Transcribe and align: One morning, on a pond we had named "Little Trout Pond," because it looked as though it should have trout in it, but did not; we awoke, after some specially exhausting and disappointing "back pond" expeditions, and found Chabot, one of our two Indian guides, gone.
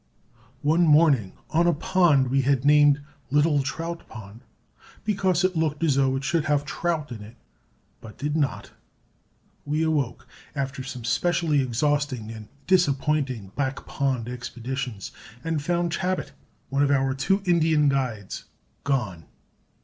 One 0.63 0.81
morning, 0.87 1.33
on 1.51 1.67
a 1.67 1.75
pond 1.75 2.31
we 2.31 2.41
had 2.41 2.65
named 2.65 3.01
"Little 3.29 3.61
Trout 3.61 4.07
Pond," 4.09 4.41
because 5.03 5.43
it 5.43 5.55
looked 5.55 5.83
as 5.83 5.93
though 5.93 6.15
it 6.15 6.23
should 6.23 6.45
have 6.45 6.65
trout 6.65 7.11
in 7.11 7.21
it, 7.21 7.35
but 8.01 8.17
did 8.17 8.35
not; 8.35 8.71
we 9.63 9.83
awoke, 9.83 10.27
after 10.55 10.81
some 10.81 11.03
specially 11.05 11.61
exhausting 11.61 12.31
and 12.31 12.47
disappointing 12.65 13.51
"back 13.55 13.85
pond" 13.85 14.27
expeditions, 14.27 15.11
and 15.43 15.61
found 15.61 15.93
Chabot, 15.93 16.31
one 16.69 16.81
of 16.81 16.89
our 16.89 17.13
two 17.13 17.43
Indian 17.45 17.87
guides, 17.87 18.45
gone. 18.83 19.25